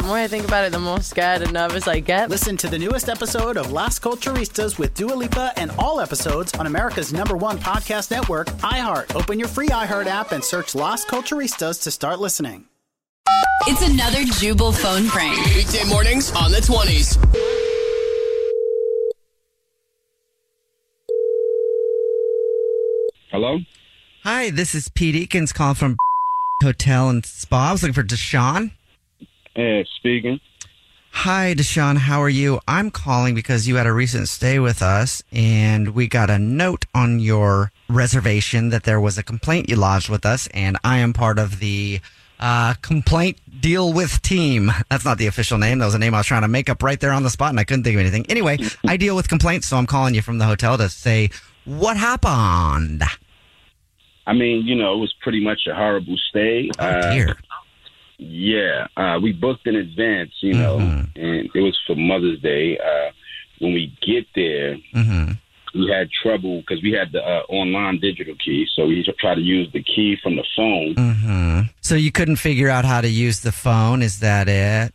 [0.00, 2.30] The more I think about it, the more scared and nervous I get.
[2.30, 6.66] Listen to the newest episode of Las Culturistas with Dua Lipa and all episodes on
[6.66, 9.14] America's number one podcast network, iHeart.
[9.14, 12.64] Open your free iHeart app and search Las Culturistas to start listening.
[13.66, 15.36] It's another Jubal phone prank.
[15.54, 17.18] Weekday mornings on the 20s.
[23.30, 23.58] Hello?
[24.24, 25.98] Hi, this is Pete Eakins calling from
[26.62, 27.68] Hotel and Spa.
[27.68, 28.70] I was looking for Deshaun.
[29.60, 30.40] Yeah, speaking.
[31.10, 31.98] Hi, Deshaun.
[31.98, 32.60] How are you?
[32.66, 36.86] I'm calling because you had a recent stay with us, and we got a note
[36.94, 41.12] on your reservation that there was a complaint you lodged with us, and I am
[41.12, 42.00] part of the
[42.38, 44.72] uh, complaint deal with team.
[44.88, 45.80] That's not the official name.
[45.80, 47.50] That was a name I was trying to make up right there on the spot,
[47.50, 48.24] and I couldn't think of anything.
[48.30, 48.56] Anyway,
[48.88, 51.28] I deal with complaints, so I'm calling you from the hotel to say
[51.66, 53.02] what happened.
[54.26, 56.70] I mean, you know, it was pretty much a horrible stay.
[56.78, 57.30] Oh, dear.
[57.30, 57.34] Uh,
[58.22, 61.18] yeah, uh, we booked in advance, you know, Mm-hmm.
[61.20, 62.78] and it was for Mother's Day.
[62.78, 63.10] Uh,
[63.60, 65.32] when we get there, Mm-hmm.
[65.78, 69.40] we had trouble because we had the uh, online digital key, so we tried to
[69.40, 70.94] use the key from the phone.
[70.94, 71.60] Mm-hmm.
[71.80, 74.02] So you couldn't figure out how to use the phone?
[74.02, 74.92] Is that it?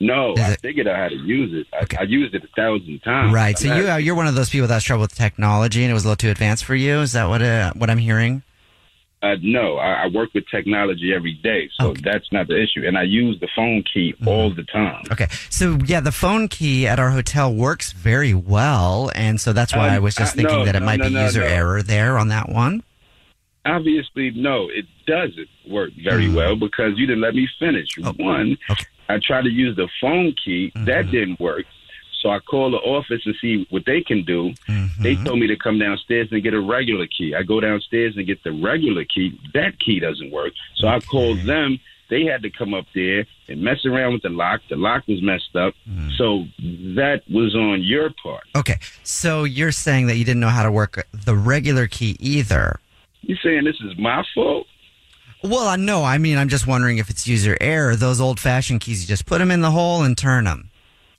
[0.00, 1.66] No, Is I it- figured out how to use it.
[1.72, 3.32] I, I used it a thousand times.
[3.34, 3.58] Right.
[3.58, 5.94] So you uh, you're one of those people that has trouble with technology, and it
[5.94, 7.00] was a little too advanced for you.
[7.00, 8.42] Is that what uh, what I'm hearing?
[9.20, 12.86] Uh, no, I, I work with technology every day, so that's not the issue.
[12.86, 14.28] And I use the phone key Mm-hmm.
[14.28, 15.04] all the time.
[15.10, 15.26] Okay.
[15.50, 19.88] So yeah, the phone key at our hotel works very well, and so that's why
[19.88, 21.82] Um, I was just uh, thinking no, that it no, might no, be user error
[21.82, 22.84] there on that one.
[23.66, 26.34] Obviously, no, it doesn't work very Mm.
[26.34, 27.88] well because you didn't let me finish.
[28.02, 28.56] Oh, One,
[29.08, 30.84] I tried to use the phone key, Mm-hmm.
[30.86, 31.66] that didn't work.
[32.20, 34.52] So I called the office and see what they can do.
[34.68, 35.02] Mm-hmm.
[35.02, 37.34] They told me to come downstairs and get a regular key.
[37.34, 39.38] I go downstairs and get the regular key.
[39.54, 40.52] That key doesn't work.
[40.76, 41.78] So I called them.
[42.10, 44.62] They had to come up there and mess around with the lock.
[44.70, 45.74] The lock was messed up.
[45.88, 46.16] Mm.
[46.16, 46.44] So
[46.96, 48.44] that was on your part.
[48.56, 48.78] Okay.
[49.04, 52.80] So you're saying that you didn't know how to work the regular key either.
[53.20, 54.66] You're saying this is my fault?
[55.42, 56.02] Well, I know.
[56.02, 57.94] I mean, I'm just wondering if it's user error.
[57.94, 60.67] Those old fashioned keys, you just put them in the hole and turn them.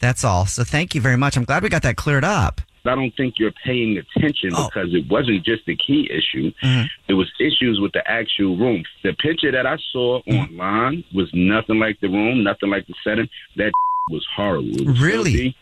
[0.00, 0.46] That's all.
[0.46, 1.36] So thank you very much.
[1.36, 2.60] I'm glad we got that cleared up.
[2.84, 4.68] I don't think you're paying attention oh.
[4.68, 6.52] because it wasn't just the key issue.
[6.62, 6.86] Mm-hmm.
[7.08, 8.82] It was issues with the actual room.
[9.02, 10.58] The picture that I saw mm-hmm.
[10.58, 13.28] online was nothing like the room, nothing like the setting.
[13.56, 13.72] That
[14.10, 14.86] was horrible.
[14.86, 15.32] Was Really?
[15.32, 15.56] filthy.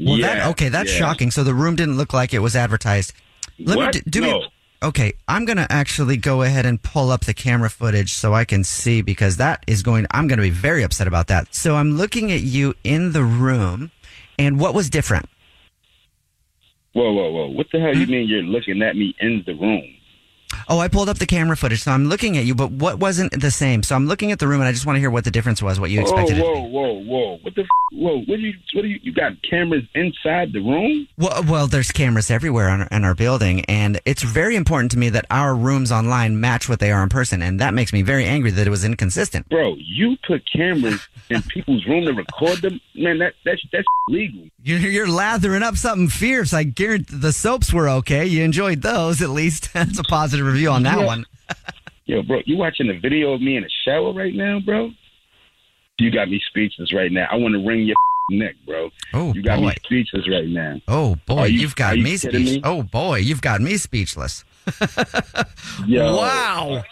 [0.00, 0.98] Well, yeah, that, okay, that's yeah.
[0.98, 1.30] shocking.
[1.30, 3.12] So the room didn't look like it was advertised.
[3.60, 3.94] Let What?
[3.94, 4.38] me do, do No.
[4.40, 4.48] me.
[4.84, 8.64] Okay, I'm gonna actually go ahead and pull up the camera footage so I can
[8.64, 10.06] see because that is going.
[10.10, 11.54] I'm gonna be very upset about that.
[11.54, 13.92] So I'm looking at you in the room,
[14.38, 15.30] and what was different?
[16.92, 17.46] Whoa, whoa, whoa!
[17.48, 18.00] What the hell Hmm?
[18.00, 19.84] you mean you're looking at me in the room?
[20.68, 23.40] Oh, I pulled up the camera footage, so I'm looking at you, but what wasn't
[23.40, 23.82] the same?
[23.82, 25.62] So I'm looking at the room, and I just want to hear what the difference
[25.62, 26.36] was, what you expected.
[26.36, 27.38] To whoa, whoa, whoa!
[27.42, 27.62] What the?
[27.62, 28.18] F- whoa!
[28.20, 28.54] What do you?
[28.72, 28.98] What do you?
[29.02, 31.08] You got cameras inside the room?
[31.18, 34.98] Well, well, there's cameras everywhere in our, in our building, and it's very important to
[34.98, 38.02] me that our rooms online match what they are in person, and that makes me
[38.02, 39.48] very angry that it was inconsistent.
[39.48, 42.80] Bro, you put cameras in people's room to record them.
[42.94, 44.48] Man, that that's that's legal.
[44.62, 46.54] You're, you're lathering up something fierce.
[46.54, 48.24] I guarantee the soaps were okay.
[48.24, 49.72] You enjoyed those, at least.
[49.74, 51.06] That's a positive review on that Yeah.
[51.06, 51.26] one.
[52.06, 54.90] Yo, bro, you watching a video of me in the shower right now, bro?
[55.98, 57.26] You got me speechless right now.
[57.30, 57.96] I want to wring your
[58.30, 58.90] neck, bro.
[59.12, 59.68] Oh, you got boy.
[59.68, 60.80] me speechless right now.
[60.88, 62.54] Oh boy, you- you, have got me kidding speechless.
[62.56, 62.60] me?
[62.64, 64.44] Oh boy, you've got me speechless.
[65.86, 66.16] Yo.
[66.16, 66.82] Wow.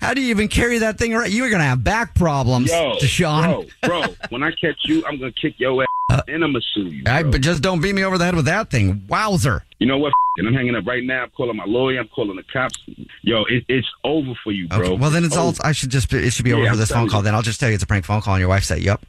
[0.00, 1.32] How do you even carry that thing around?
[1.32, 3.70] You're going to have back problems, Yo, Deshaun.
[3.82, 6.86] bro, bro, when I catch you, I'm gonna kick your ass and I'm gonna sue
[6.86, 7.02] you.
[7.06, 9.02] I, but just don't beat me over the head with that thing.
[9.08, 9.64] Wowzer.
[9.78, 10.12] You know what?
[10.38, 11.24] And I'm hanging up right now.
[11.24, 11.98] I'm calling my lawyer.
[12.00, 12.78] I'm calling the cops.
[13.22, 14.78] Yo, it, it's over for you, bro.
[14.78, 15.54] Okay, well, then it's all.
[15.64, 16.12] I should just.
[16.12, 17.20] It should be over Yeah, for this phone call.
[17.20, 17.24] you.
[17.24, 19.00] Then I'll just tell you it's a prank phone call, and your wife said, "Yep."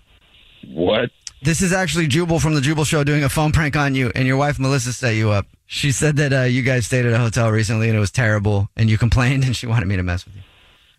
[0.69, 1.11] What?
[1.41, 4.27] This is actually Jubal from the Jubal Show doing a phone prank on you, and
[4.27, 5.45] your wife Melissa set you up.
[5.67, 8.69] She said that uh, you guys stayed at a hotel recently and it was terrible,
[8.75, 10.41] and you complained, and she wanted me to mess with you.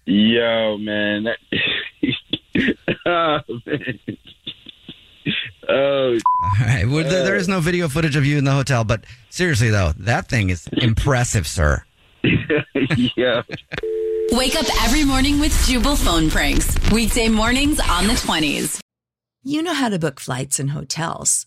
[0.08, 1.28] Yo, man.
[3.06, 3.98] Oh, man.
[5.68, 6.84] Oh, All right.
[6.86, 9.92] Well, there, there is no video footage of you in the hotel, but seriously though,
[9.98, 11.84] that thing is impressive, sir.
[13.16, 13.42] yeah.
[14.32, 16.76] Wake up every morning with Jubal phone pranks.
[16.90, 18.80] Weekday mornings on the 20s.
[19.44, 21.46] You know how to book flights and hotels.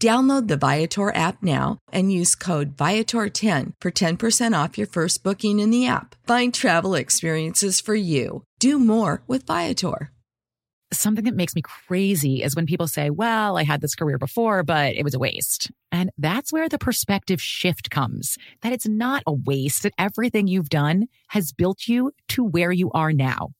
[0.00, 5.58] Download the Viator app now and use code Viator10 for 10% off your first booking
[5.58, 6.14] in the app.
[6.24, 8.44] Find travel experiences for you.
[8.60, 10.12] Do more with Viator.
[10.92, 14.62] Something that makes me crazy is when people say, well, I had this career before,
[14.62, 15.70] but it was a waste.
[15.90, 20.70] And that's where the perspective shift comes that it's not a waste, that everything you've
[20.70, 23.50] done has built you to where you are now.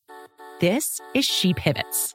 [0.60, 2.14] This is She Pivots,